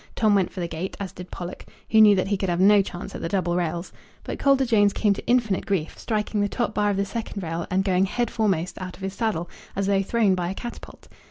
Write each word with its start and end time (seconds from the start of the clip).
Tom 0.15 0.33
went 0.33 0.51
for 0.51 0.61
the 0.61 0.67
gate, 0.67 0.97
as 0.99 1.11
did 1.11 1.29
Pollock, 1.29 1.63
who 1.91 2.01
knew 2.01 2.15
that 2.15 2.29
he 2.29 2.35
could 2.35 2.49
have 2.49 2.59
no 2.59 2.81
chance 2.81 3.13
at 3.13 3.21
the 3.21 3.29
double 3.29 3.55
rails. 3.55 3.93
But 4.23 4.39
Calder 4.39 4.65
Jones 4.65 4.93
came 4.93 5.13
to 5.13 5.27
infinite 5.27 5.67
grief, 5.67 5.95
striking 5.95 6.41
the 6.41 6.49
top 6.49 6.73
bar 6.73 6.89
of 6.89 6.97
the 6.97 7.05
second 7.05 7.43
rail, 7.43 7.67
and 7.69 7.83
going 7.85 8.05
head 8.05 8.31
foremost 8.31 8.81
out 8.81 8.97
of 8.97 9.03
his 9.03 9.13
saddle, 9.13 9.47
as 9.75 9.85
though 9.85 10.01
thrown 10.01 10.33
by 10.33 10.49
a 10.49 10.55
catapult. 10.55 11.07